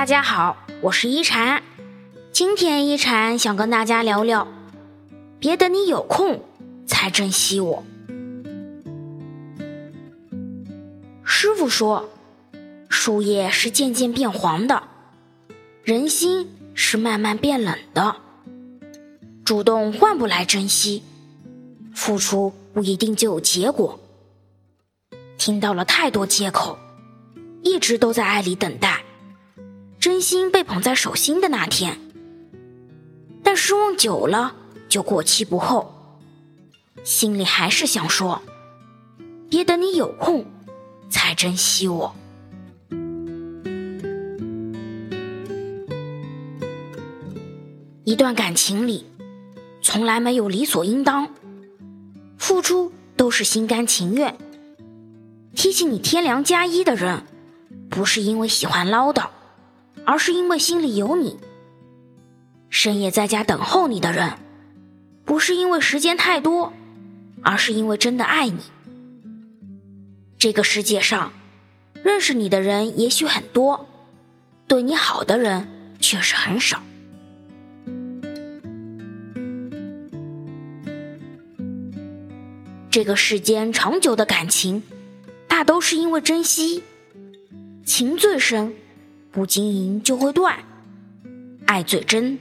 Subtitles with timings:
[0.00, 1.62] 大家好，我是一禅。
[2.32, 4.48] 今天一禅想跟大家聊聊，
[5.38, 6.42] 别等你有空
[6.86, 7.84] 才珍惜我。
[11.22, 12.08] 师傅说，
[12.88, 14.84] 树叶是渐渐变黄的，
[15.84, 18.16] 人心是慢慢变冷的。
[19.44, 21.02] 主动换不来珍惜，
[21.94, 24.00] 付出不一定就有结果。
[25.36, 26.78] 听到了太多借口，
[27.62, 29.04] 一直都在爱里等待。
[30.00, 31.98] 真心被捧在手心的那天，
[33.44, 34.56] 但失望久了
[34.88, 36.16] 就过期不候，
[37.04, 38.40] 心里还是想说：
[39.50, 40.46] 别等你有空
[41.10, 42.14] 才珍惜我。
[48.04, 49.04] 一段感情里，
[49.82, 51.28] 从来没有理所应当，
[52.38, 54.34] 付出都是心甘情愿。
[55.54, 57.22] 提起你天良加一的人，
[57.90, 59.28] 不是因为喜欢唠叨。
[60.10, 61.38] 而是因为心里有你，
[62.68, 64.32] 深夜在家等候你的人，
[65.24, 66.72] 不是因为时间太多，
[67.42, 68.58] 而是因为真的爱你。
[70.36, 71.30] 这个世界上，
[72.02, 73.86] 认识你的人也许很多，
[74.66, 75.68] 对你好的人
[76.00, 76.82] 却是很少。
[82.90, 84.82] 这个世间长久的感情，
[85.46, 86.82] 大都是因为珍惜，
[87.84, 88.74] 情最深。
[89.30, 90.58] 不经营就会断，
[91.66, 92.38] 爱最真，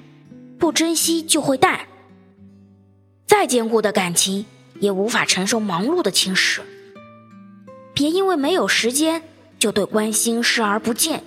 [0.58, 1.82] 不珍惜就会淡。
[3.28, 4.46] 再坚固的感情
[4.80, 6.62] 也无法承受忙碌的侵蚀。
[7.94, 9.22] 别因为没有时间
[9.60, 11.24] 就对关心视而不见，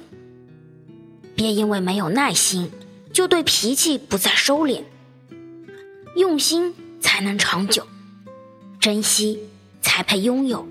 [1.36, 2.70] 别因为没有耐心
[3.12, 4.82] 就对脾气不再收敛。
[6.16, 7.86] 用心才能长久，
[8.80, 9.38] 珍惜
[9.80, 10.66] 才配拥有。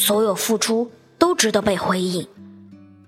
[0.00, 2.26] 所有付出都值得被回应，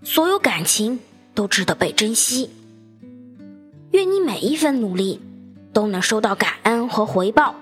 [0.05, 1.01] 所有感情
[1.33, 2.51] 都值得被珍惜。
[3.92, 5.19] 愿你每一份努力
[5.73, 7.55] 都能收到感恩和回报，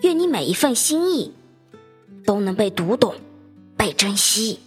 [0.00, 1.34] 愿你每一份心意
[2.24, 3.14] 都能被读懂、
[3.76, 4.58] 被珍惜。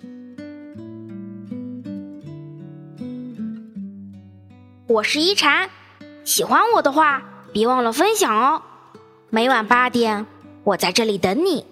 [4.86, 5.72] 我是一禅，
[6.24, 8.62] 喜欢我的话别忘了分享哦。
[9.32, 10.28] 每晚八点，
[10.64, 11.66] 我在这里等你。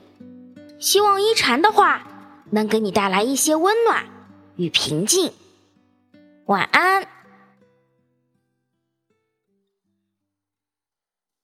[0.79, 2.07] 希望一禅的话
[2.51, 4.05] 能给你带来一些温暖
[4.55, 5.31] 与平静。
[6.45, 7.14] 晚安。